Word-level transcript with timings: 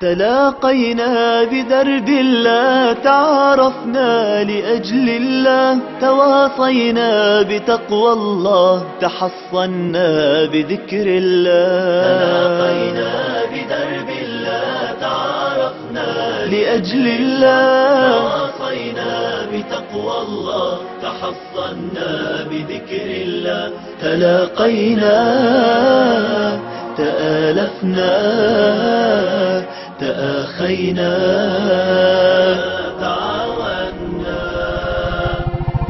تلاقينا 0.00 1.44
بدرب 1.44 2.08
الله 2.08 2.92
تعارفنا 2.92 4.44
لأجل 4.44 5.08
الله. 5.08 5.78
تواصينا 6.00 7.42
بتقوى 7.42 8.12
الله 8.12 8.84
تحصنا 9.00 10.44
بذكر 10.44 11.06
الله. 11.22 12.02
تلاقينا 12.06 13.42
بدرب 13.52 14.08
الله 14.22 14.94
تعارفنا 15.00 16.10
لأجل 16.46 17.06
الله. 17.20 18.18
تواصينا 18.18 19.12
بتقوى 19.52 20.16
الله 20.28 20.78
تحصنا 21.02 22.10
بذكر 22.50 23.08
الله. 23.26 23.70
تلاقينا 24.02 25.18
تآلفنا 26.98 28.14
تآخينا 30.00 31.12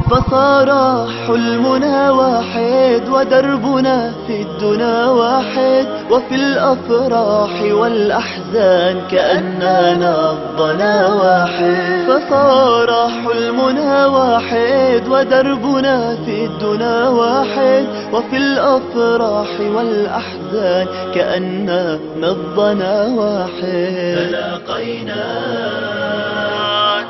فصار 0.09 0.69
حلمنا 1.27 2.11
واحد 2.11 3.09
ودربنا 3.09 4.13
في 4.27 4.41
الدنا 4.41 5.11
واحد 5.11 5.87
وفي 6.11 6.35
الأفراح 6.35 7.61
والأحزان 7.71 8.95
كأننا 9.11 9.93
نبضنا 9.93 11.07
واحد. 11.07 12.07
فصار 12.07 13.09
حلمنا 13.09 14.07
واحد 14.07 15.03
ودربنا 15.07 16.15
في 16.25 16.45
الدنا 16.45 17.09
واحد 17.09 17.85
وفي 18.13 18.37
الأفراح 18.37 19.51
والأحزان 19.75 20.87
كأننا 21.15 21.99
نبضنا 22.17 22.93
واحد. 23.19 24.27
تلاقينا 24.29 25.23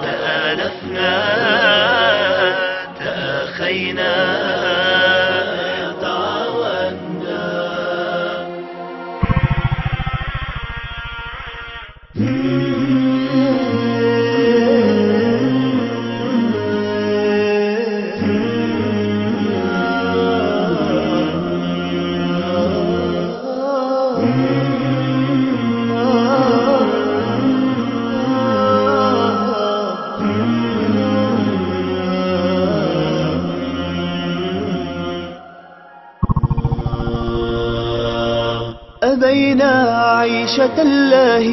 تآلفنا. 0.01 1.08
أبينا 39.29 40.03
عيشة 40.17 40.81
الله 40.81 41.45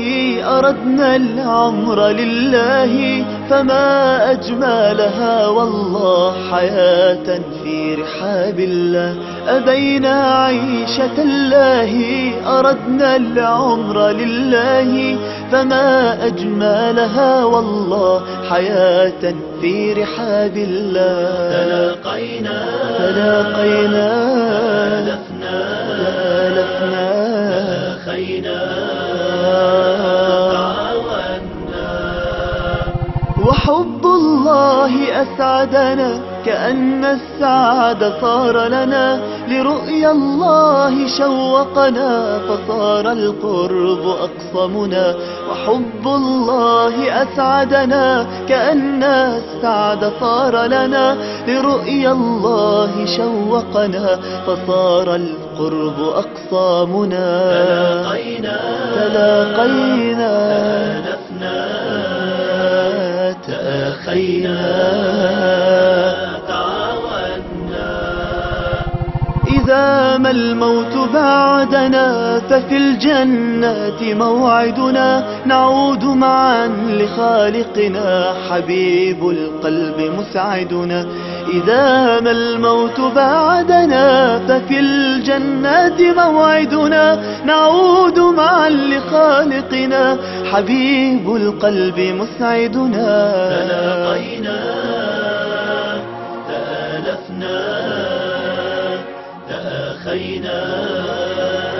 أردنا 0.59 1.17
العمر 1.17 2.09
لله 2.09 3.25
فما 3.51 4.31
أجملها 4.33 5.47
والله 5.47 6.35
حياة 6.53 7.41
في 7.65 7.95
رحاب 7.95 8.61
الله. 8.61 9.15
أبينا 9.49 10.45
عيشة 10.45 11.17
الله 11.19 11.93
أردنا 12.59 13.17
العمر 13.17 14.09
لله 14.09 15.17
فما 15.53 16.27
أجملها 16.27 17.45
والله 17.45 18.23
حياة 18.51 19.35
في 19.61 19.93
رحاب 19.93 20.57
الله. 20.57 21.51
تلاقينا. 21.51 22.59
تلاقينا. 22.99 24.26
تعاوننا 30.57 31.91
وحب 33.47 34.03
الله 34.05 34.93
أسعدنا 35.23 36.11
كأن 36.47 37.05
السعادة 37.05 38.21
صار 38.21 38.57
لنا. 38.67 39.21
لرؤيا 39.49 40.11
الله 40.11 41.09
شوقنا 41.19 42.39
فصار 42.39 43.13
القرب 43.13 44.09
أقصمنا 44.09 45.15
وحب 45.51 46.05
الله 46.07 47.23
أسعدنا 47.23 48.27
كأن 48.49 49.03
السعادة 49.03 50.13
صار 50.21 50.67
لنا. 50.67 51.17
لرؤيا 51.49 52.13
الله 52.13 53.07
شوقنا 53.07 54.19
فصار 54.47 55.15
القرب 55.15 56.01
أقصامنا. 56.01 57.53
تلاقينا 57.53 58.61
تلاقينا. 58.95 60.37
تألفنا 61.07 61.87
تآخينا. 63.47 64.67
ما 70.19 70.31
الموت 70.31 70.97
بعدنا 71.15 72.39
ففي 72.51 72.77
الجنة 72.77 74.15
موعدنا. 74.15 75.25
نعود 75.47 76.05
معا 76.05 76.67
لخالقنا 76.89 78.35
حبيب 78.51 79.31
القلب 79.31 79.99
مسعدنا. 80.19 81.07
إذا 81.55 82.21
ما 82.21 82.31
الموت 82.31 83.01
بعدنا 83.01 84.39
ففي 84.49 84.81
الجنة 84.81 85.99
موعدنا. 86.23 87.05
نعود 87.45 88.19
معا 88.19 88.71
لخالقنا 88.71 90.19
حبيب 90.53 91.37
القلب 91.37 91.99
مسعدنا. 91.99 93.09
تلاقينا 93.57 94.59
تآلفنا 96.49 98.26
خينا 100.07 101.76